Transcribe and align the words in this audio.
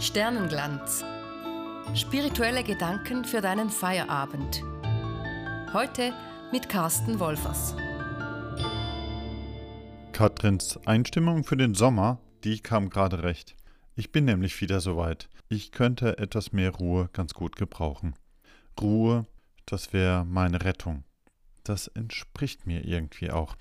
Sternenglanz. 0.00 1.04
Spirituelle 1.92 2.62
Gedanken 2.62 3.24
für 3.24 3.40
deinen 3.40 3.68
Feierabend. 3.68 4.62
Heute 5.72 6.12
mit 6.52 6.68
Carsten 6.68 7.18
Wolfers. 7.18 7.74
Katrins 10.12 10.78
Einstimmung 10.86 11.42
für 11.42 11.56
den 11.56 11.74
Sommer, 11.74 12.20
die 12.44 12.60
kam 12.60 12.90
gerade 12.90 13.24
recht. 13.24 13.56
Ich 13.96 14.12
bin 14.12 14.24
nämlich 14.24 14.60
wieder 14.60 14.80
soweit. 14.80 15.28
Ich 15.48 15.72
könnte 15.72 16.16
etwas 16.18 16.52
mehr 16.52 16.70
Ruhe 16.70 17.10
ganz 17.12 17.34
gut 17.34 17.56
gebrauchen. 17.56 18.14
Ruhe, 18.80 19.26
das 19.66 19.92
wäre 19.92 20.24
meine 20.24 20.64
Rettung. 20.64 21.02
Das 21.64 21.88
entspricht 21.88 22.68
mir 22.68 22.84
irgendwie 22.84 23.32
auch. 23.32 23.56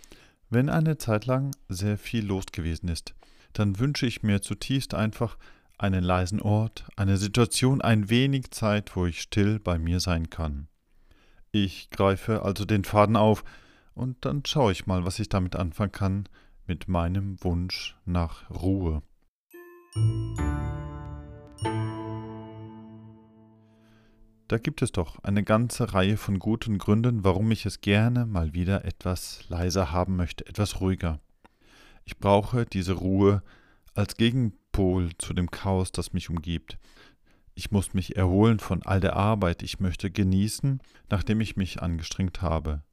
Wenn 0.51 0.69
eine 0.69 0.99
Zeit 0.99 1.25
lang 1.25 1.49
sehr 1.67 1.97
viel 1.97 2.27
los 2.27 2.45
gewesen 2.51 2.89
ist, 2.89 3.15
dann 3.53 3.79
wünsche 3.79 4.05
ich 4.05 4.21
mir 4.21 4.43
zutiefst 4.43 4.93
einfach 4.93 5.35
einen 5.77 6.03
leisen 6.03 6.41
Ort, 6.41 6.87
eine 6.95 7.17
Situation, 7.17 7.81
ein 7.81 8.09
wenig 8.09 8.51
Zeit, 8.51 8.95
wo 8.95 9.05
ich 9.05 9.21
still 9.21 9.59
bei 9.59 9.77
mir 9.77 9.99
sein 9.99 10.29
kann. 10.29 10.67
Ich 11.51 11.89
greife 11.89 12.43
also 12.43 12.65
den 12.65 12.83
Faden 12.83 13.15
auf, 13.15 13.43
und 13.93 14.25
dann 14.25 14.43
schaue 14.45 14.71
ich 14.71 14.85
mal, 14.85 15.05
was 15.05 15.19
ich 15.19 15.29
damit 15.29 15.55
anfangen 15.55 15.91
kann, 15.91 16.29
mit 16.67 16.87
meinem 16.87 17.43
Wunsch 17.43 17.95
nach 18.05 18.49
Ruhe. 18.49 19.01
Da 24.47 24.57
gibt 24.59 24.81
es 24.81 24.91
doch 24.91 25.19
eine 25.23 25.43
ganze 25.43 25.93
Reihe 25.93 26.15
von 26.15 26.39
guten 26.39 26.77
Gründen, 26.77 27.23
warum 27.23 27.51
ich 27.51 27.65
es 27.65 27.81
gerne 27.81 28.25
mal 28.25 28.53
wieder 28.53 28.85
etwas 28.85 29.43
leiser 29.49 29.91
haben 29.91 30.15
möchte, 30.15 30.45
etwas 30.45 30.79
ruhiger. 30.79 31.19
Ich 32.05 32.17
brauche 32.17 32.65
diese 32.65 32.93
Ruhe 32.93 33.43
als 33.93 34.15
Gegenpol 34.15 34.66
zu 35.17 35.33
dem 35.33 35.49
Chaos, 35.49 35.91
das 35.91 36.13
mich 36.13 36.29
umgibt. 36.29 36.77
Ich 37.55 37.71
muss 37.71 37.95
mich 37.95 38.15
erholen 38.15 38.59
von 38.59 38.83
all 38.83 38.99
der 38.99 39.15
Arbeit, 39.15 39.63
ich 39.63 39.79
möchte 39.79 40.11
genießen, 40.11 40.79
nachdem 41.09 41.41
ich 41.41 41.55
mich 41.55 41.81
angestrengt 41.81 42.43
habe. 42.43 42.83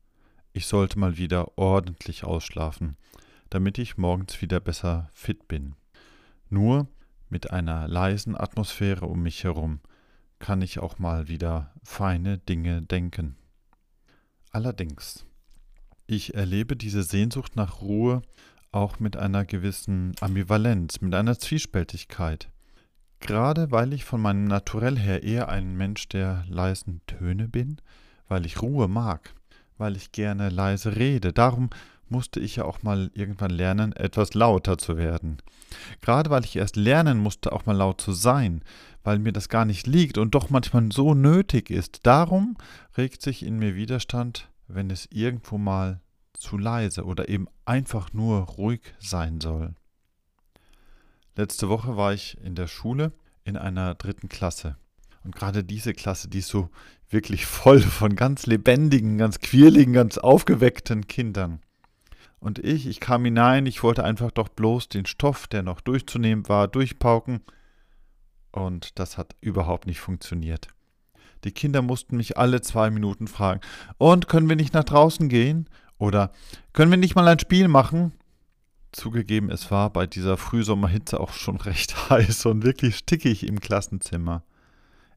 Ich 0.55 0.67
sollte 0.67 0.99
mal 0.99 1.19
wieder 1.19 1.59
ordentlich 1.59 2.25
ausschlafen, 2.25 2.97
damit 3.51 3.77
ich 3.77 3.99
morgens 3.99 4.41
wieder 4.41 4.61
besser 4.61 5.11
fit 5.13 5.47
bin. 5.47 5.75
Nur 6.49 6.89
mit 7.29 7.51
einer 7.51 7.87
leisen 7.87 8.35
Atmosphäre 8.35 9.05
um 9.05 9.23
mich 9.23 9.45
herum 9.45 9.81
kann 10.39 10.63
ich 10.63 10.79
auch 10.79 10.99
mal 10.99 11.29
wieder 11.29 11.75
feine 11.83 12.39
Dinge 12.39 12.81
denken. 12.81 13.37
Allerdings, 14.51 15.27
ich 16.07 16.35
erlebe 16.35 16.77
diese 16.77 17.03
Sehnsucht 17.03 17.57
nach 17.57 17.83
Ruhe 17.83 18.23
auch 18.75 18.99
mit 18.99 19.17
einer 19.17 19.45
gewissen 19.45 20.13
Ambivalenz, 20.21 21.01
mit 21.01 21.15
einer 21.15 21.39
Zwiespältigkeit. 21.39 22.51
Gerade 23.21 23.71
weil 23.71 23.93
ich 23.93 24.05
von 24.05 24.21
meinem 24.21 24.45
Naturell 24.45 24.99
her 24.99 25.23
eher 25.23 25.49
ein 25.49 25.77
Mensch 25.77 26.09
der 26.09 26.45
leisen 26.49 27.01
Töne 27.07 27.49
bin, 27.49 27.81
weil 28.29 28.45
ich 28.45 28.61
Ruhe 28.61 28.89
mag, 28.89 29.35
weil 29.79 29.97
ich 29.97 30.13
gerne 30.13 30.49
leise 30.49 30.97
rede, 30.97 31.33
darum 31.33 31.71
musste 32.09 32.39
ich 32.39 32.57
ja 32.57 32.65
auch 32.65 32.83
mal 32.83 33.11
irgendwann 33.15 33.51
lernen, 33.51 33.93
etwas 33.93 34.35
lauter 34.35 34.77
zu 34.77 34.97
werden. 34.97 35.39
Gerade 36.01 36.31
weil 36.31 36.45
ich 36.45 36.57
erst 36.57 36.77
lernen 36.77 37.19
musste, 37.19 37.53
auch 37.53 37.67
mal 37.67 37.77
laut 37.77 38.01
zu 38.01 38.13
sein, 38.13 38.63
weil 39.03 39.19
mir 39.19 39.33
das 39.33 39.49
gar 39.49 39.65
nicht 39.65 39.87
liegt 39.87 40.19
und 40.19 40.35
doch 40.35 40.51
manchmal 40.51 40.93
so 40.93 41.15
nötig 41.15 41.71
ist. 41.71 42.01
Darum 42.03 42.57
regt 42.97 43.23
sich 43.23 43.45
in 43.45 43.59
mir 43.59 43.75
Widerstand, 43.75 44.51
wenn 44.69 44.91
es 44.91 45.09
irgendwo 45.11 45.59
mal 45.59 46.01
zu 46.45 46.59
leise 46.59 47.05
oder 47.05 47.29
eben 47.29 47.49
einfach 47.65 48.13
nur 48.13 48.41
ruhig 48.41 48.81
sein 49.01 49.41
soll. 49.41 49.75
Letzte 51.37 51.69
Woche 51.69 51.97
war 51.97 52.13
ich 52.13 52.39
in 52.45 52.55
der 52.55 52.69
Schule 52.69 53.13
in 53.45 53.57
einer 53.57 53.95
dritten 53.95 54.29
Klasse. 54.29 54.77
Und 55.25 55.35
gerade 55.35 55.65
diese 55.65 55.95
Klasse, 55.95 56.29
die 56.29 56.41
ist 56.41 56.49
so 56.49 56.69
wirklich 57.09 57.47
voll 57.47 57.81
von 57.81 58.15
ganz 58.15 58.47
lebendigen, 58.47 59.17
ganz 59.17 59.41
quirligen, 59.41 59.95
ganz 59.95 60.19
aufgeweckten 60.19 61.07
Kindern. 61.07 61.61
Und 62.41 62.59
ich, 62.59 62.87
ich 62.87 63.01
kam 63.01 63.25
hinein, 63.25 63.65
ich 63.65 63.83
wollte 63.83 64.05
einfach 64.05 64.31
doch 64.31 64.51
bloß 64.51 64.91
den 64.91 65.07
Stoff, 65.07 65.47
der 65.47 65.63
noch 65.63 65.81
durchzunehmen 65.81 66.47
war, 66.49 66.69
durchpauken. 66.69 67.41
Und 68.53 68.99
das 68.99 69.17
hat 69.17 69.35
überhaupt 69.41 69.87
nicht 69.87 70.01
funktioniert. 70.01 70.69
Die 71.45 71.53
Kinder 71.53 71.83
mussten 71.83 72.17
mich 72.17 72.39
alle 72.39 72.61
zwei 72.61 72.91
Minuten 72.91 73.29
fragen, 73.29 73.61
und 73.99 74.29
können 74.29 74.49
wir 74.49 74.57
nicht 74.57 74.75
nach 74.75 74.85
draußen 74.85 75.29
gehen? 75.29 75.69
Oder 75.99 76.33
können 76.73 76.91
wir 76.91 76.99
nicht 76.99 77.15
mal 77.15 77.29
ein 77.29 77.39
Spiel 77.39 77.69
machen? 77.69 78.13
Zugegeben, 78.93 79.51
es 79.51 79.71
war 79.71 79.91
bei 79.91 80.07
dieser 80.07 80.37
Frühsommerhitze 80.37 81.19
auch 81.19 81.33
schon 81.33 81.57
recht 81.61 82.11
heiß 82.11 82.47
und 82.47 82.65
wirklich 82.65 82.97
stickig 82.97 83.47
im 83.47 83.61
Klassenzimmer. 83.61 84.45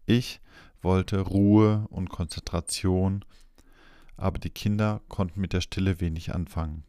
Ich 0.05 0.39
wollte 0.81 1.19
Ruhe 1.19 1.85
und 1.89 2.09
Konzentration, 2.09 3.25
aber 4.15 4.39
die 4.39 4.49
Kinder 4.49 5.01
konnten 5.09 5.41
mit 5.41 5.53
der 5.53 5.61
Stille 5.61 5.99
wenig 5.99 6.33
anfangen. 6.33 6.83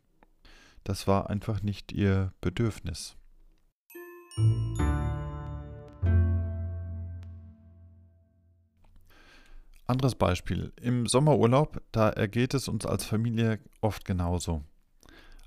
Das 0.85 1.07
war 1.07 1.29
einfach 1.29 1.63
nicht 1.63 1.93
ihr 1.93 2.33
Bedürfnis. 2.41 3.17
Anderes 9.89 10.17
Beispiel. 10.17 10.71
Im 10.83 11.07
Sommerurlaub, 11.07 11.81
da 11.93 12.11
ergeht 12.11 12.53
es 12.53 12.69
uns 12.69 12.85
als 12.85 13.07
Familie 13.07 13.59
oft 13.81 14.05
genauso. 14.05 14.63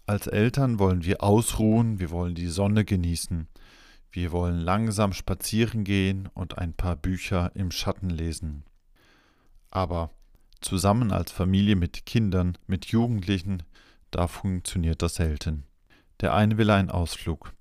Als 0.08 0.26
Eltern 0.26 0.80
wollen 0.80 1.06
wir 1.06 1.22
ausruhen, 1.22 2.00
wir 2.00 2.10
wollen 2.10 2.34
die 2.34 2.48
Sonne 2.48 2.84
genießen, 2.84 3.48
wir 4.12 4.32
wollen 4.32 4.58
langsam 4.58 5.14
spazieren 5.14 5.84
gehen 5.84 6.28
und 6.34 6.58
ein 6.58 6.74
paar 6.74 6.96
Bücher 6.96 7.52
im 7.54 7.70
Schatten 7.70 8.10
lesen. 8.10 8.64
Aber 9.70 10.10
zusammen 10.60 11.12
als 11.12 11.32
Familie 11.32 11.76
mit 11.76 12.08
Kindern, 12.08 12.58
mit 12.66 12.88
Jugendlichen, 12.88 13.62
da 14.10 14.26
funktioniert 14.26 15.04
das 15.04 15.16
selten. 15.16 15.66
Der 16.20 16.34
eine 16.34 16.58
will 16.58 16.72
einen 16.72 16.90
Ausflug, 16.90 17.54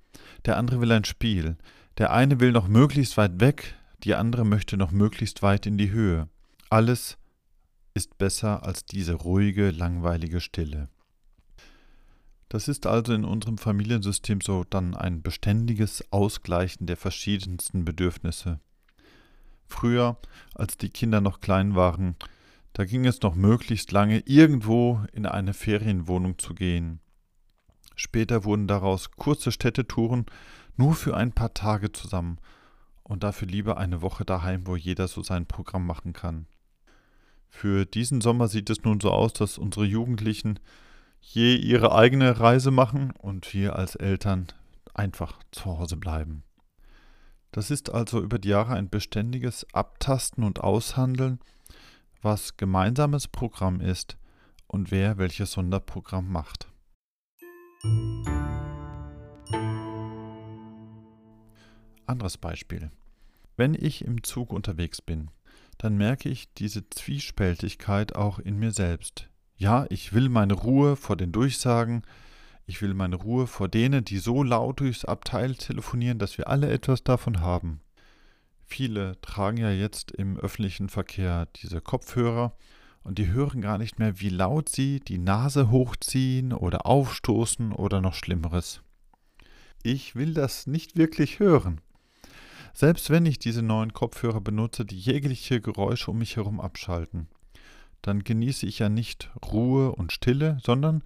der 0.46 0.56
andere 0.56 0.80
will 0.80 0.92
ein 0.92 1.04
Spiel, 1.04 1.58
der 1.98 2.10
eine 2.10 2.40
will 2.40 2.52
noch 2.52 2.68
möglichst 2.68 3.18
weit 3.18 3.38
weg, 3.38 3.74
die 4.02 4.14
andere 4.14 4.46
möchte 4.46 4.78
noch 4.78 4.92
möglichst 4.92 5.42
weit 5.42 5.66
in 5.66 5.76
die 5.76 5.90
Höhe. 5.90 6.26
Alles 6.72 7.18
ist 7.94 8.16
besser 8.16 8.62
als 8.62 8.84
diese 8.84 9.14
ruhige, 9.14 9.72
langweilige 9.72 10.40
Stille. 10.40 10.88
Das 12.48 12.68
ist 12.68 12.86
also 12.86 13.12
in 13.12 13.24
unserem 13.24 13.58
Familiensystem 13.58 14.40
so 14.40 14.62
dann 14.62 14.94
ein 14.94 15.20
beständiges 15.20 16.04
Ausgleichen 16.12 16.86
der 16.86 16.96
verschiedensten 16.96 17.84
Bedürfnisse. 17.84 18.60
Früher, 19.66 20.16
als 20.54 20.76
die 20.76 20.90
Kinder 20.90 21.20
noch 21.20 21.40
klein 21.40 21.74
waren, 21.74 22.14
da 22.72 22.84
ging 22.84 23.04
es 23.04 23.20
noch 23.20 23.34
möglichst 23.34 23.90
lange 23.90 24.20
irgendwo 24.20 25.00
in 25.12 25.26
eine 25.26 25.54
Ferienwohnung 25.54 26.38
zu 26.38 26.54
gehen. 26.54 27.00
Später 27.96 28.44
wurden 28.44 28.68
daraus 28.68 29.10
kurze 29.10 29.50
Städtetouren 29.50 30.26
nur 30.76 30.94
für 30.94 31.16
ein 31.16 31.32
paar 31.32 31.52
Tage 31.52 31.90
zusammen 31.90 32.38
und 33.02 33.24
dafür 33.24 33.48
lieber 33.48 33.76
eine 33.76 34.02
Woche 34.02 34.24
daheim, 34.24 34.68
wo 34.68 34.76
jeder 34.76 35.08
so 35.08 35.24
sein 35.24 35.46
Programm 35.46 35.84
machen 35.84 36.12
kann. 36.12 36.46
Für 37.50 37.84
diesen 37.84 38.20
Sommer 38.20 38.48
sieht 38.48 38.70
es 38.70 38.84
nun 38.84 39.00
so 39.00 39.10
aus, 39.10 39.34
dass 39.34 39.58
unsere 39.58 39.84
Jugendlichen 39.84 40.60
je 41.20 41.56
ihre 41.56 41.94
eigene 41.94 42.40
Reise 42.40 42.70
machen 42.70 43.12
und 43.18 43.52
wir 43.52 43.76
als 43.76 43.96
Eltern 43.96 44.46
einfach 44.94 45.40
zu 45.50 45.78
Hause 45.78 45.96
bleiben. 45.96 46.44
Das 47.52 47.70
ist 47.70 47.90
also 47.90 48.22
über 48.22 48.38
die 48.38 48.48
Jahre 48.48 48.74
ein 48.74 48.88
beständiges 48.88 49.66
Abtasten 49.72 50.44
und 50.44 50.60
Aushandeln, 50.60 51.40
was 52.22 52.56
gemeinsames 52.56 53.28
Programm 53.28 53.80
ist 53.80 54.16
und 54.66 54.90
wer 54.90 55.18
welches 55.18 55.52
Sonderprogramm 55.52 56.30
macht. 56.30 56.68
Anderes 62.06 62.38
Beispiel. 62.38 62.90
Wenn 63.56 63.74
ich 63.74 64.04
im 64.04 64.22
Zug 64.22 64.52
unterwegs 64.52 65.02
bin, 65.02 65.30
dann 65.80 65.96
merke 65.96 66.28
ich 66.28 66.52
diese 66.52 66.88
Zwiespältigkeit 66.90 68.14
auch 68.14 68.38
in 68.38 68.58
mir 68.58 68.70
selbst. 68.70 69.30
Ja, 69.56 69.86
ich 69.88 70.12
will 70.12 70.28
meine 70.28 70.52
Ruhe 70.52 70.94
vor 70.94 71.16
den 71.16 71.32
Durchsagen, 71.32 72.02
ich 72.66 72.82
will 72.82 72.92
meine 72.92 73.16
Ruhe 73.16 73.46
vor 73.46 73.66
denen, 73.68 74.04
die 74.04 74.18
so 74.18 74.42
laut 74.42 74.80
durchs 74.80 75.06
Abteil 75.06 75.54
telefonieren, 75.54 76.18
dass 76.18 76.36
wir 76.36 76.48
alle 76.48 76.70
etwas 76.70 77.02
davon 77.02 77.40
haben. 77.40 77.80
Viele 78.66 79.18
tragen 79.22 79.56
ja 79.56 79.70
jetzt 79.70 80.12
im 80.12 80.38
öffentlichen 80.38 80.90
Verkehr 80.90 81.48
diese 81.56 81.80
Kopfhörer 81.80 82.54
und 83.02 83.16
die 83.16 83.28
hören 83.28 83.62
gar 83.62 83.78
nicht 83.78 83.98
mehr, 83.98 84.20
wie 84.20 84.28
laut 84.28 84.68
sie 84.68 85.00
die 85.00 85.18
Nase 85.18 85.70
hochziehen 85.70 86.52
oder 86.52 86.84
aufstoßen 86.84 87.72
oder 87.72 88.02
noch 88.02 88.14
Schlimmeres. 88.14 88.82
Ich 89.82 90.14
will 90.14 90.34
das 90.34 90.66
nicht 90.66 90.98
wirklich 90.98 91.38
hören. 91.38 91.80
Selbst 92.72 93.10
wenn 93.10 93.26
ich 93.26 93.38
diese 93.38 93.62
neuen 93.62 93.92
Kopfhörer 93.92 94.40
benutze, 94.40 94.84
die 94.84 94.98
jegliche 94.98 95.60
Geräusche 95.60 96.10
um 96.10 96.18
mich 96.18 96.36
herum 96.36 96.60
abschalten, 96.60 97.28
dann 98.02 98.24
genieße 98.24 98.66
ich 98.66 98.78
ja 98.78 98.88
nicht 98.88 99.30
Ruhe 99.52 99.92
und 99.92 100.12
Stille, 100.12 100.58
sondern 100.62 101.02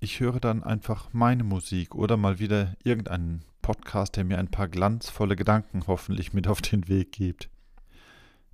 ich 0.00 0.20
höre 0.20 0.40
dann 0.40 0.62
einfach 0.62 1.08
meine 1.12 1.44
Musik 1.44 1.94
oder 1.94 2.16
mal 2.16 2.38
wieder 2.38 2.74
irgendeinen 2.84 3.42
Podcast, 3.62 4.16
der 4.16 4.24
mir 4.24 4.38
ein 4.38 4.50
paar 4.50 4.68
glanzvolle 4.68 5.36
Gedanken 5.36 5.84
hoffentlich 5.86 6.32
mit 6.32 6.48
auf 6.48 6.62
den 6.62 6.88
Weg 6.88 7.12
gibt. 7.12 7.48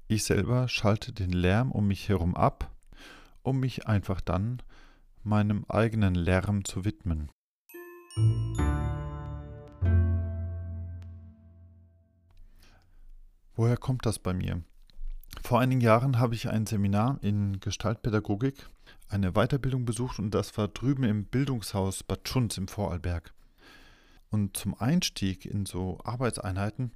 Ich 0.09 0.25
selber 0.25 0.69
schalte 0.69 1.13
den 1.13 1.31
Lärm 1.31 1.73
um 1.73 1.87
mich 1.87 2.09
herum 2.09 2.37
ab, 2.37 2.71
um 3.43 3.61
mich 3.61 3.87
einfach 3.87 4.21
dann 4.21 4.63
meinem 5.23 5.65
eigenen 5.69 6.15
Lärm 6.15 6.65
zu 6.65 6.85
widmen. 6.85 7.31
Woher 13.55 13.77
kommt 13.77 14.07
das 14.07 14.19
bei 14.19 14.33
mir? 14.33 14.63
Vor 15.43 15.61
einigen 15.61 15.83
Jahren 15.83 16.19
habe 16.19 16.35
ich 16.35 16.49
ein 16.49 16.65
Seminar 16.65 17.19
in 17.21 17.61
Gestaltpädagogik, 17.61 18.67
eine 19.09 19.33
Weiterbildung 19.33 19.85
besucht 19.85 20.19
und 20.19 20.31
das 20.31 20.57
war 20.57 20.69
drüben 20.69 21.05
im 21.05 21.25
Bildungshaus 21.25 22.03
Bad 22.03 22.27
Schunz 22.27 22.57
im 22.57 22.67
Vorarlberg. 22.67 23.35
Und 24.31 24.57
zum 24.57 24.75
Einstieg 24.81 25.45
in 25.45 25.67
so 25.67 26.01
Arbeitseinheiten, 26.03 26.93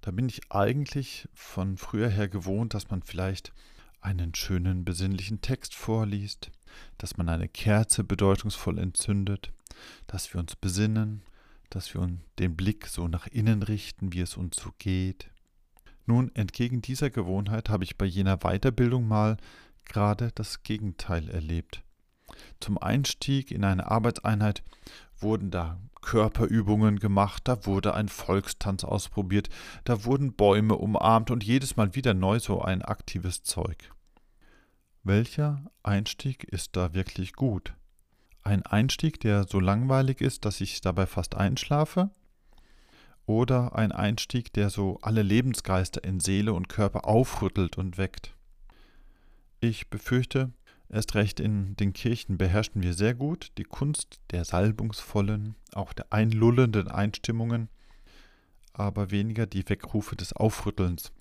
da 0.00 0.10
bin 0.10 0.28
ich 0.28 0.50
eigentlich 0.50 1.28
von 1.34 1.76
früher 1.76 2.08
her 2.08 2.28
gewohnt, 2.28 2.74
dass 2.74 2.90
man 2.90 3.02
vielleicht 3.02 3.52
einen 4.00 4.34
schönen 4.34 4.84
besinnlichen 4.84 5.40
Text 5.40 5.72
vorliest, 5.76 6.50
dass 6.98 7.16
man 7.16 7.28
eine 7.28 7.48
Kerze 7.48 8.02
bedeutungsvoll 8.02 8.78
entzündet, 8.78 9.52
dass 10.08 10.34
wir 10.34 10.40
uns 10.40 10.56
besinnen, 10.56 11.22
dass 11.70 11.94
wir 11.94 12.10
den 12.40 12.56
Blick 12.56 12.88
so 12.88 13.06
nach 13.06 13.28
innen 13.28 13.62
richten, 13.62 14.12
wie 14.12 14.20
es 14.20 14.36
uns 14.36 14.56
so 14.56 14.72
geht. 14.78 15.30
Nun, 16.06 16.34
entgegen 16.34 16.82
dieser 16.82 17.10
Gewohnheit 17.10 17.68
habe 17.68 17.84
ich 17.84 17.96
bei 17.96 18.06
jener 18.06 18.38
Weiterbildung 18.38 19.06
mal 19.06 19.36
gerade 19.84 20.30
das 20.34 20.62
Gegenteil 20.62 21.28
erlebt. 21.28 21.82
Zum 22.60 22.78
Einstieg 22.78 23.50
in 23.50 23.64
eine 23.64 23.90
Arbeitseinheit 23.90 24.62
wurden 25.18 25.50
da 25.50 25.78
Körperübungen 26.00 26.98
gemacht, 26.98 27.46
da 27.46 27.64
wurde 27.64 27.94
ein 27.94 28.08
Volkstanz 28.08 28.84
ausprobiert, 28.84 29.48
da 29.84 30.04
wurden 30.04 30.32
Bäume 30.32 30.76
umarmt 30.76 31.30
und 31.30 31.44
jedes 31.44 31.76
Mal 31.76 31.94
wieder 31.94 32.12
neu 32.12 32.40
so 32.40 32.60
ein 32.60 32.82
aktives 32.82 33.42
Zeug. 33.42 33.92
Welcher 35.04 35.64
Einstieg 35.82 36.44
ist 36.44 36.76
da 36.76 36.94
wirklich 36.94 37.34
gut? 37.34 37.74
Ein 38.42 38.66
Einstieg, 38.66 39.20
der 39.20 39.44
so 39.44 39.60
langweilig 39.60 40.20
ist, 40.20 40.44
dass 40.44 40.60
ich 40.60 40.80
dabei 40.80 41.06
fast 41.06 41.36
einschlafe? 41.36 42.10
Oder 43.26 43.76
ein 43.76 43.92
Einstieg, 43.92 44.52
der 44.52 44.68
so 44.68 44.98
alle 45.02 45.22
Lebensgeister 45.22 46.02
in 46.02 46.20
Seele 46.20 46.52
und 46.52 46.68
Körper 46.68 47.06
aufrüttelt 47.06 47.78
und 47.78 47.98
weckt? 47.98 48.34
Ich 49.60 49.88
befürchte, 49.88 50.52
erst 50.88 51.14
recht 51.14 51.38
in 51.38 51.76
den 51.76 51.92
Kirchen 51.92 52.36
beherrschten 52.36 52.82
wir 52.82 52.94
sehr 52.94 53.14
gut 53.14 53.52
die 53.58 53.64
Kunst 53.64 54.20
der 54.32 54.44
salbungsvollen, 54.44 55.54
auch 55.72 55.92
der 55.92 56.12
einlullenden 56.12 56.88
Einstimmungen, 56.88 57.68
aber 58.72 59.10
weniger 59.10 59.46
die 59.46 59.68
Weckrufe 59.68 60.16
des 60.16 60.32
Aufrüttelns 60.32 61.12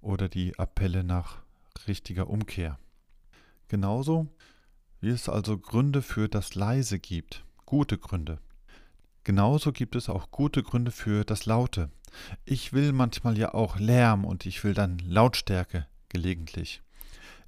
oder 0.00 0.28
die 0.28 0.56
Appelle 0.58 1.02
nach 1.02 1.42
richtiger 1.88 2.28
Umkehr. 2.28 2.78
Genauso 3.66 4.28
wie 5.00 5.10
es 5.10 5.28
also 5.28 5.58
Gründe 5.58 6.02
für 6.02 6.28
das 6.28 6.54
Leise 6.54 6.98
gibt, 6.98 7.44
gute 7.66 7.98
Gründe. 7.98 8.38
Genauso 9.28 9.72
gibt 9.72 9.94
es 9.94 10.08
auch 10.08 10.30
gute 10.30 10.62
Gründe 10.62 10.90
für 10.90 11.22
das 11.22 11.44
Laute. 11.44 11.90
Ich 12.46 12.72
will 12.72 12.94
manchmal 12.94 13.36
ja 13.36 13.52
auch 13.52 13.78
Lärm 13.78 14.24
und 14.24 14.46
ich 14.46 14.64
will 14.64 14.72
dann 14.72 14.98
Lautstärke 15.00 15.86
gelegentlich. 16.08 16.80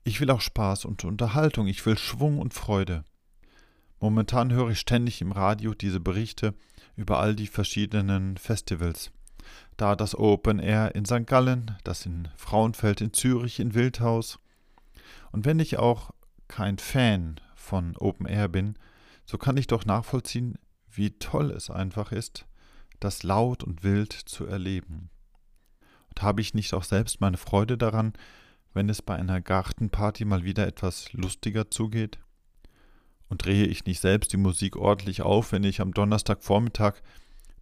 Ich 0.05 0.21
will 0.21 0.31
auch 0.31 0.43
Spaß 0.43 0.85
und 0.85 1.07
Unterhaltung, 1.07 1.67
ich 1.67 1.87
will 1.87 1.97
Schwung 1.97 2.39
und 2.39 2.53
Freude. 2.53 3.07
Momentan 3.99 4.53
höre 4.53 4.69
ich 4.69 4.79
ständig 4.79 5.23
im 5.23 5.33
Radio 5.33 5.73
diese 5.73 6.01
Berichte 6.01 6.53
über 6.97 7.19
all 7.19 7.35
die 7.35 7.47
verschiedenen 7.47 8.37
Festivals. 8.37 9.11
Da 9.79 9.97
das 9.97 10.15
Open 10.15 10.59
Air 10.59 10.95
in 10.95 11.07
St. 11.07 11.27
Gallen, 11.27 11.79
das 11.83 12.05
in 12.05 12.29
Frauenfeld 12.37 13.01
in 13.01 13.15
Zürich 13.15 13.59
in 13.59 13.73
Wildhaus. 13.73 14.39
Und 15.33 15.47
wenn 15.47 15.59
ich 15.59 15.79
auch 15.79 16.11
kein 16.47 16.77
Fan 16.77 17.41
von 17.55 17.97
Open 17.97 18.27
Air 18.27 18.49
bin, 18.49 18.75
so 19.25 19.39
kann 19.39 19.57
ich 19.57 19.67
doch 19.67 19.87
nachvollziehen, 19.87 20.59
wie 20.93 21.11
toll 21.19 21.51
es 21.51 21.71
einfach 21.71 22.13
ist, 22.13 22.47
das 22.99 23.23
laut 23.23 23.65
und 23.65 23.83
wild 23.83 24.13
zu 24.13 24.47
erleben. 24.47 25.11
Und 26.09 26.23
habe 26.23 26.41
ich 26.41 26.55
nicht 26.55 26.75
auch 26.75 26.85
selbst 26.85 27.21
meine 27.21 27.37
Freude 27.37 27.79
daran, 27.79 28.13
wenn 28.75 28.89
es 28.89 29.03
bei 29.03 29.17
einer 29.17 29.41
Gartenparty 29.41 30.25
mal 30.25 30.45
wieder 30.45 30.67
etwas 30.67 31.13
lustiger 31.13 31.71
zugeht? 31.71 32.19
Und 33.29 33.45
drehe 33.45 33.67
ich 33.67 33.85
nicht 33.85 34.01
selbst 34.01 34.33
die 34.33 34.37
Musik 34.37 34.77
ordentlich 34.77 35.23
auf, 35.23 35.53
wenn 35.53 35.65
ich 35.65 35.81
am 35.81 35.95
Donnerstagvormittag 35.95 36.95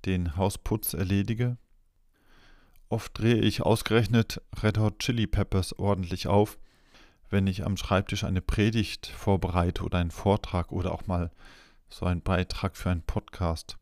den 0.06 0.36
Hausputz 0.36 0.94
erledige? 0.94 1.58
Oft 2.88 3.18
drehe 3.18 3.36
ich 3.36 3.62
ausgerechnet 3.62 4.40
Red 4.62 4.78
Hot 4.78 4.98
Chili 5.00 5.26
Peppers 5.26 5.78
ordentlich 5.78 6.26
auf, 6.26 6.58
wenn 7.28 7.46
ich 7.46 7.66
am 7.66 7.76
Schreibtisch 7.76 8.24
eine 8.24 8.40
Predigt 8.40 9.06
vorbereite 9.06 9.84
oder 9.84 9.98
einen 9.98 10.10
Vortrag 10.10 10.72
oder 10.72 10.92
auch 10.92 11.06
mal 11.06 11.30
so 11.88 12.06
einen 12.06 12.22
Beitrag 12.22 12.76
für 12.76 12.90
einen 12.90 13.02
Podcast. 13.02 13.76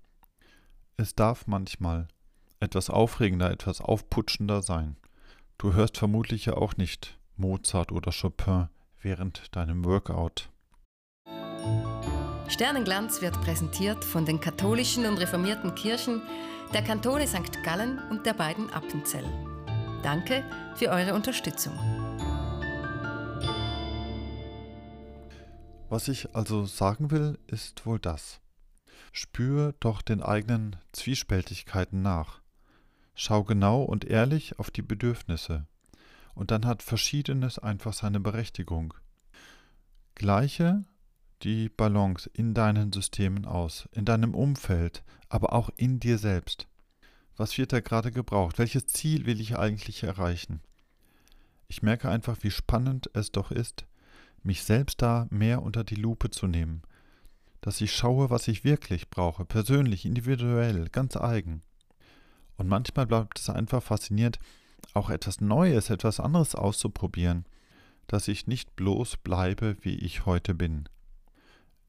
Es 0.97 1.14
darf 1.14 1.47
manchmal 1.47 2.08
etwas 2.61 2.91
aufregender, 2.91 3.50
etwas 3.50 3.81
aufputschender 3.81 4.62
sein. 4.62 4.97
Du 5.58 5.75
hörst 5.75 5.99
vermutlich 5.99 6.47
ja 6.47 6.55
auch 6.55 6.76
nicht 6.76 7.19
Mozart 7.37 7.93
oder 7.93 8.12
Chopin 8.12 8.69
während 9.00 9.55
deinem 9.55 9.85
Workout. 9.85 10.49
Sternenglanz 12.49 13.23
wird 13.23 13.41
präsentiert 13.43 14.05
von 14.05 14.25
den 14.25 14.41
katholischen 14.41 15.05
und 15.06 15.19
reformierten 15.19 15.75
Kirchen 15.75 16.23
der 16.73 16.82
Kantone 16.82 17.26
St. 17.26 17.62
Gallen 17.62 17.99
und 18.11 18.26
der 18.26 18.35
beiden 18.35 18.70
Appenzell. 18.73 19.25
Danke 20.02 20.44
für 20.76 20.88
eure 20.88 21.14
Unterstützung. 21.14 21.96
Was 25.97 26.09
ich 26.09 26.35
also 26.35 26.67
sagen 26.67 27.11
will, 27.11 27.39
ist 27.47 27.87
wohl 27.87 27.99
das. 27.99 28.43
Spür 29.13 29.75
doch 29.81 30.03
den 30.03 30.23
eigenen 30.23 30.77
Zwiespältigkeiten 30.93 32.03
nach. 32.03 32.43
Schau 33.15 33.45
genau 33.45 33.83
und 33.83 34.05
ehrlich 34.05 34.59
auf 34.59 34.71
die 34.71 34.83
Bedürfnisse. 34.83 35.67
Und 36.35 36.51
dann 36.51 36.67
hat 36.67 36.83
Verschiedenes 36.83 37.59
einfach 37.59 37.95
seine 37.95 38.21
Berechtigung. 38.21 38.93
Gleiche 40.15 40.85
die 41.43 41.71
Balance 41.71 42.29
in 42.35 42.53
deinen 42.53 42.93
Systemen 42.93 43.47
aus, 43.47 43.89
in 43.93 44.05
deinem 44.05 44.35
Umfeld, 44.35 45.03
aber 45.31 45.55
auch 45.55 45.71
in 45.79 45.99
dir 45.99 46.19
selbst. 46.19 46.69
Was 47.39 47.57
wird 47.57 47.73
da 47.73 47.81
gerade 47.81 48.13
gebraucht? 48.13 48.59
Welches 48.59 48.87
Ziel 48.87 49.25
will 49.25 49.41
ich 49.41 49.57
eigentlich 49.57 50.03
erreichen? 50.03 50.61
Ich 51.69 51.83
merke 51.83 52.11
einfach, 52.11 52.37
wie 52.43 52.50
spannend 52.50 53.09
es 53.15 53.33
doch 53.33 53.50
ist, 53.50 53.87
mich 54.43 54.62
selbst 54.62 55.02
da 55.02 55.26
mehr 55.31 55.62
unter 55.62 55.85
die 55.85 55.95
Lupe 55.95 56.31
zu 56.31 56.47
nehmen, 56.47 56.83
dass 57.61 57.81
ich 57.81 57.93
schaue, 57.93 58.31
was 58.31 58.49
ich 58.49 58.64
wirklich 58.64 59.11
brauche, 59.11 59.45
persönlich, 59.45 60.05
individuell, 60.05 60.88
ganz 60.88 61.16
eigen. 61.16 61.62
Und 62.57 62.69
manchmal 62.69 63.07
bleibt 63.07 63.38
es 63.38 63.50
einfach 63.50 63.83
faszinierend, 63.83 64.38
auch 64.95 65.11
etwas 65.11 65.40
Neues, 65.40 65.90
etwas 65.90 66.21
anderes 66.21 66.55
auszuprobieren, 66.55 67.45
dass 68.07 68.28
ich 68.28 68.47
nicht 68.47 68.76
bloß 68.76 69.19
bleibe, 69.19 69.76
wie 69.81 69.97
ich 69.97 70.26
heute 70.26 70.55
bin. 70.55 70.88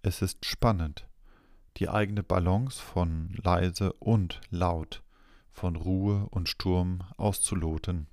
Es 0.02 0.22
ist 0.22 0.46
spannend, 0.46 1.08
die 1.78 1.90
eigene 1.90 2.24
Balance 2.24 2.82
von 2.82 3.30
leise 3.44 3.94
und 3.94 4.42
laut, 4.50 5.04
von 5.52 5.76
Ruhe 5.76 6.28
und 6.32 6.50
Sturm 6.50 7.04
auszuloten. 7.18 8.08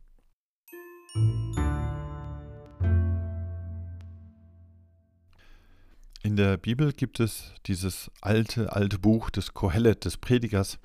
In 6.24 6.36
der 6.36 6.56
Bibel 6.56 6.94
gibt 6.94 7.20
es 7.20 7.52
dieses 7.66 8.10
alte, 8.22 8.72
alte 8.72 8.98
Buch 8.98 9.28
des 9.28 9.52
Kohelet, 9.52 10.06
des 10.06 10.16
Predigers, 10.16 10.78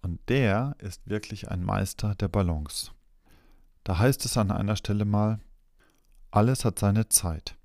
und 0.00 0.18
der 0.30 0.76
ist 0.78 1.10
wirklich 1.10 1.50
ein 1.50 1.62
Meister 1.62 2.14
der 2.14 2.28
Balance. 2.28 2.92
Da 3.84 3.98
heißt 3.98 4.24
es 4.24 4.38
an 4.38 4.50
einer 4.50 4.76
Stelle 4.76 5.04
mal, 5.04 5.40
alles 6.30 6.64
hat 6.64 6.78
seine 6.78 7.10
Zeit. 7.10 7.58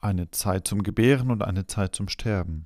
Eine 0.00 0.30
Zeit 0.30 0.66
zum 0.66 0.82
Gebären 0.82 1.30
und 1.30 1.42
eine 1.42 1.66
Zeit 1.66 1.94
zum 1.94 2.08
Sterben. 2.08 2.64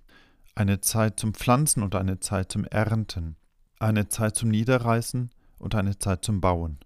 Eine 0.54 0.80
Zeit 0.80 1.18
zum 1.18 1.34
Pflanzen 1.34 1.82
und 1.82 1.96
eine 1.96 2.20
Zeit 2.20 2.52
zum 2.52 2.64
Ernten. 2.64 3.34
Eine 3.80 4.06
Zeit 4.06 4.36
zum 4.36 4.50
Niederreißen 4.50 5.30
und 5.58 5.74
eine 5.74 5.98
Zeit 5.98 6.24
zum 6.24 6.40
Bauen. 6.40 6.78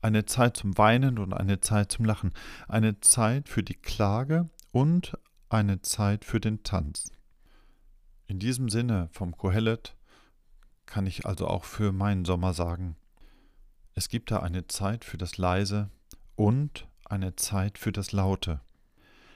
Eine 0.00 0.26
Zeit 0.26 0.56
zum 0.56 0.78
Weinen 0.78 1.18
und 1.18 1.32
eine 1.32 1.58
Zeit 1.58 1.90
zum 1.90 2.04
Lachen. 2.04 2.32
Eine 2.68 3.00
Zeit 3.00 3.48
für 3.48 3.64
die 3.64 3.74
Klage 3.74 4.48
und 4.70 5.18
eine 5.48 5.80
Zeit 5.82 6.24
für 6.24 6.40
den 6.40 6.62
Tanz. 6.62 7.10
In 8.26 8.38
diesem 8.38 8.68
Sinne 8.68 9.08
vom 9.12 9.36
Kohelet 9.36 9.96
kann 10.86 11.06
ich 11.06 11.26
also 11.26 11.46
auch 11.46 11.64
für 11.64 11.92
meinen 11.92 12.24
Sommer 12.24 12.54
sagen, 12.54 12.96
es 13.94 14.08
gibt 14.08 14.30
da 14.30 14.40
eine 14.40 14.66
Zeit 14.66 15.04
für 15.04 15.16
das 15.16 15.38
Leise 15.38 15.90
und 16.34 16.86
eine 17.06 17.36
Zeit 17.36 17.78
für 17.78 17.92
das 17.92 18.12
Laute. 18.12 18.60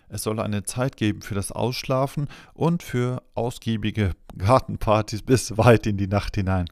Es 0.08 0.24
soll 0.24 0.40
eine 0.40 0.64
Zeit 0.64 0.96
geben 0.96 1.22
für 1.22 1.34
das 1.34 1.52
Ausschlafen 1.52 2.28
und 2.52 2.82
für 2.82 3.22
ausgiebige 3.34 4.14
Gartenpartys 4.36 5.22
bis 5.22 5.56
weit 5.56 5.86
in 5.86 5.96
die 5.96 6.08
Nacht 6.08 6.34
hinein. 6.34 6.66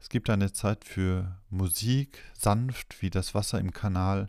Es 0.00 0.08
gibt 0.08 0.30
eine 0.30 0.52
Zeit 0.52 0.84
für 0.84 1.36
Musik, 1.50 2.22
sanft 2.32 3.02
wie 3.02 3.10
das 3.10 3.34
Wasser 3.34 3.60
im 3.60 3.72
Kanal, 3.72 4.28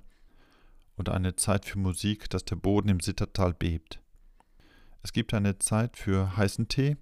und 0.96 1.08
eine 1.08 1.38
Zeit 1.38 1.66
für 1.66 1.80
Musik, 1.80 2.30
dass 2.30 2.44
der 2.44 2.58
Boden 2.58 2.90
im 2.90 3.00
Sittertal 3.00 3.54
bebt. 3.54 4.02
Es 5.02 5.14
gibt 5.14 5.34
eine 5.34 5.60
Zeit 5.60 5.98
für 5.98 6.36
heißen 6.36 6.68
Tee 6.68 6.98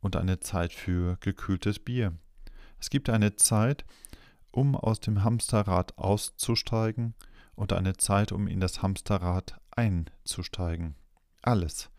und 0.00 0.16
eine 0.16 0.40
Zeit 0.40 0.72
für 0.72 1.16
gekühltes 1.20 1.78
Bier. 1.78 2.16
Es 2.80 2.90
gibt 2.90 3.10
eine 3.10 3.36
Zeit, 3.36 3.84
um 4.50 4.74
aus 4.74 5.00
dem 5.00 5.24
Hamsterrad 5.24 5.96
auszusteigen 5.98 7.14
und 7.54 7.72
eine 7.72 7.96
Zeit, 7.96 8.32
um 8.32 8.46
in 8.46 8.60
das 8.60 8.82
Hamsterrad 8.82 9.60
einzusteigen. 9.70 10.94
Alles 11.42 11.90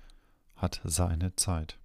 hat 0.55 0.81
seine 0.83 1.35
Zeit. 1.35 1.79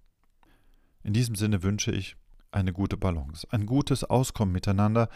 In 1.03 1.13
diesem 1.13 1.35
Sinne 1.35 1.63
wünsche 1.63 1.91
ich 1.91 2.15
eine 2.51 2.73
gute 2.73 2.97
Balance, 2.97 3.47
ein 3.51 3.65
gutes 3.65 4.03
Auskommen 4.03 4.53
miteinander 4.53 5.09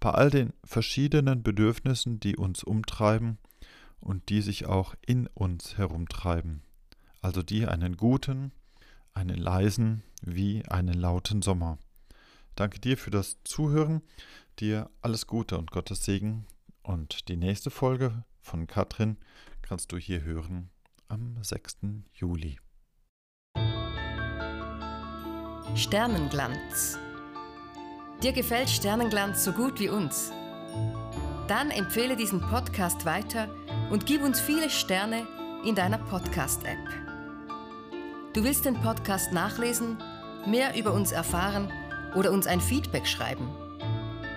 bei 0.00 0.10
all 0.10 0.30
den 0.30 0.52
verschiedenen 0.64 1.42
Bedürfnissen, 1.42 2.20
die 2.20 2.36
uns 2.36 2.62
umtreiben 2.62 3.38
und 4.00 4.28
die 4.28 4.40
sich 4.40 4.66
auch 4.66 4.94
in 5.04 5.26
uns 5.28 5.76
herumtreiben, 5.76 6.62
also 7.24 7.42
die 7.42 7.66
einen 7.66 7.96
guten, 7.96 8.52
einen 9.14 9.38
leisen 9.38 10.02
wie 10.20 10.62
einen 10.68 10.92
lauten 10.92 11.40
Sommer. 11.40 11.78
Danke 12.54 12.78
dir 12.78 12.98
für 12.98 13.10
das 13.10 13.38
Zuhören, 13.44 14.02
dir 14.60 14.90
alles 15.00 15.26
Gute 15.26 15.56
und 15.56 15.70
Gottes 15.70 16.04
Segen 16.04 16.46
und 16.82 17.28
die 17.28 17.38
nächste 17.38 17.70
Folge 17.70 18.24
von 18.42 18.66
Katrin 18.66 19.16
kannst 19.62 19.90
du 19.90 19.96
hier 19.96 20.22
hören 20.22 20.68
am 21.08 21.42
6. 21.42 21.78
Juli. 22.12 22.58
Sternenglanz. 25.74 26.98
Dir 28.22 28.32
gefällt 28.32 28.68
Sternenglanz 28.68 29.44
so 29.44 29.52
gut 29.52 29.80
wie 29.80 29.88
uns? 29.88 30.30
Dann 31.48 31.70
empfehle 31.70 32.16
diesen 32.16 32.42
Podcast 32.42 33.06
weiter 33.06 33.48
und 33.90 34.04
gib 34.04 34.22
uns 34.22 34.40
viele 34.40 34.68
Sterne 34.68 35.26
in 35.64 35.74
deiner 35.74 35.98
Podcast-App. 35.98 36.78
Du 38.34 38.44
willst 38.44 38.64
den 38.64 38.80
Podcast 38.80 39.32
nachlesen, 39.32 39.98
mehr 40.46 40.76
über 40.76 40.92
uns 40.92 41.12
erfahren 41.12 41.70
oder 42.14 42.32
uns 42.32 42.46
ein 42.46 42.60
Feedback 42.60 43.06
schreiben? 43.06 43.48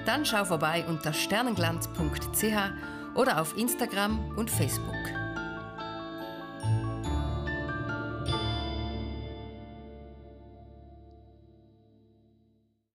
Dann 0.06 0.26
schau 0.26 0.46
vorbei 0.46 0.86
unter 0.88 1.14
sternenglanz.ch 1.14 3.16
oder 3.16 3.42
auf 3.42 3.58
Instagram 3.58 4.32
und 4.38 4.50
Facebook. 4.50 5.17